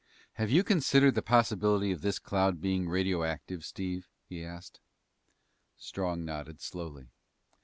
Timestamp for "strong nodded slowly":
5.77-7.09